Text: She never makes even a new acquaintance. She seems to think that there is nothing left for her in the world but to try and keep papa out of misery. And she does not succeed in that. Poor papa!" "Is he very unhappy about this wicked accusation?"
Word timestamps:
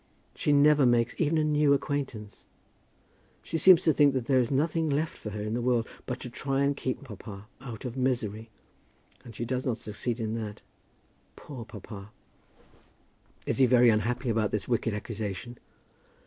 She 0.33 0.51
never 0.51 0.87
makes 0.87 1.13
even 1.19 1.37
a 1.37 1.43
new 1.43 1.73
acquaintance. 1.75 2.47
She 3.43 3.59
seems 3.59 3.83
to 3.83 3.93
think 3.93 4.15
that 4.15 4.25
there 4.25 4.39
is 4.39 4.49
nothing 4.49 4.89
left 4.89 5.15
for 5.15 5.29
her 5.29 5.43
in 5.43 5.53
the 5.53 5.61
world 5.61 5.87
but 6.07 6.19
to 6.21 6.29
try 6.31 6.63
and 6.63 6.75
keep 6.75 7.03
papa 7.03 7.45
out 7.59 7.85
of 7.85 7.95
misery. 7.95 8.49
And 9.23 9.35
she 9.35 9.45
does 9.45 9.67
not 9.67 9.77
succeed 9.77 10.19
in 10.19 10.33
that. 10.43 10.61
Poor 11.35 11.65
papa!" 11.65 12.09
"Is 13.45 13.59
he 13.59 13.67
very 13.67 13.91
unhappy 13.91 14.29
about 14.29 14.49
this 14.49 14.67
wicked 14.67 14.95
accusation?" 14.95 15.59